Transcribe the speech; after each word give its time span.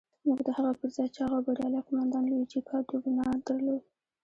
موږ 0.25 0.39
د 0.47 0.49
هغه 0.57 0.71
پر 0.79 0.89
ځای 0.95 1.07
چاغ 1.15 1.31
او 1.35 1.41
بریالی 1.47 1.85
قوماندان 1.87 2.23
لويجي 2.29 2.59
کادورنا 2.69 3.27
درلود. 3.47 3.83